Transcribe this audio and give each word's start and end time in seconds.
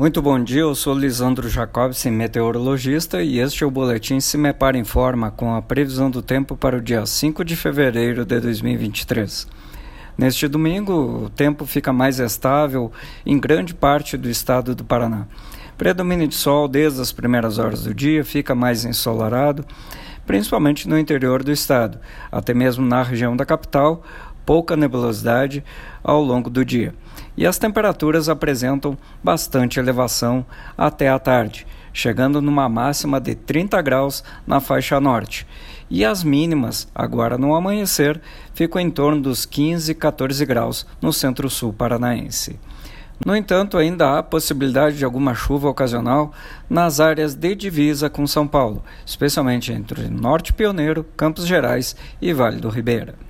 Muito 0.00 0.22
bom 0.22 0.42
dia, 0.42 0.62
eu 0.62 0.74
sou 0.74 0.98
Lisandro 0.98 1.46
Jacobsen, 1.46 2.10
meteorologista, 2.10 3.22
e 3.22 3.38
este 3.38 3.64
é 3.64 3.66
o 3.66 3.70
Boletim 3.70 4.18
Se 4.18 4.38
Me 4.38 4.50
Para 4.50 4.78
Informa 4.78 5.30
com 5.30 5.54
a 5.54 5.60
previsão 5.60 6.10
do 6.10 6.22
tempo 6.22 6.56
para 6.56 6.78
o 6.78 6.80
dia 6.80 7.04
5 7.04 7.44
de 7.44 7.54
fevereiro 7.54 8.24
de 8.24 8.40
2023. 8.40 9.46
Neste 10.16 10.48
domingo, 10.48 11.26
o 11.26 11.28
tempo 11.28 11.66
fica 11.66 11.92
mais 11.92 12.18
estável 12.18 12.90
em 13.26 13.38
grande 13.38 13.74
parte 13.74 14.16
do 14.16 14.30
estado 14.30 14.74
do 14.74 14.84
Paraná. 14.84 15.26
Predomínio 15.76 16.26
de 16.26 16.34
sol 16.34 16.66
desde 16.66 17.02
as 17.02 17.12
primeiras 17.12 17.58
horas 17.58 17.82
do 17.82 17.92
dia, 17.92 18.24
fica 18.24 18.54
mais 18.54 18.86
ensolarado, 18.86 19.66
principalmente 20.26 20.88
no 20.88 20.98
interior 20.98 21.42
do 21.42 21.52
estado, 21.52 21.98
até 22.32 22.54
mesmo 22.54 22.86
na 22.86 23.02
região 23.02 23.36
da 23.36 23.44
capital, 23.44 24.02
pouca 24.50 24.76
nebulosidade 24.76 25.62
ao 26.02 26.20
longo 26.20 26.50
do 26.50 26.64
dia 26.64 26.92
e 27.36 27.46
as 27.46 27.56
temperaturas 27.56 28.28
apresentam 28.28 28.98
bastante 29.22 29.78
elevação 29.78 30.44
até 30.76 31.08
a 31.08 31.20
tarde, 31.20 31.64
chegando 31.92 32.42
numa 32.42 32.68
máxima 32.68 33.20
de 33.20 33.36
30 33.36 33.80
graus 33.80 34.24
na 34.44 34.58
faixa 34.58 34.98
norte. 34.98 35.46
E 35.88 36.04
as 36.04 36.24
mínimas, 36.24 36.88
agora 36.92 37.38
no 37.38 37.54
amanhecer, 37.54 38.20
ficam 38.52 38.80
em 38.80 38.90
torno 38.90 39.22
dos 39.22 39.46
15 39.46 39.94
14 39.94 40.44
graus 40.44 40.84
no 41.00 41.12
centro-sul 41.12 41.72
paranaense. 41.72 42.58
No 43.24 43.36
entanto, 43.36 43.78
ainda 43.78 44.18
há 44.18 44.22
possibilidade 44.24 44.98
de 44.98 45.04
alguma 45.04 45.32
chuva 45.32 45.68
ocasional 45.68 46.32
nas 46.68 46.98
áreas 46.98 47.36
de 47.36 47.54
divisa 47.54 48.10
com 48.10 48.26
São 48.26 48.48
Paulo, 48.48 48.82
especialmente 49.06 49.72
entre 49.72 50.08
Norte 50.08 50.52
Pioneiro, 50.52 51.06
Campos 51.16 51.46
Gerais 51.46 51.94
e 52.20 52.32
Vale 52.32 52.56
do 52.56 52.68
Ribeira. 52.68 53.29